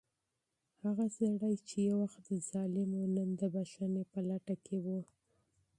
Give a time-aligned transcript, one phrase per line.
[0.83, 4.87] هغه سړی چې یو وخت ظالم و، نن د بښنې په لټه کې و.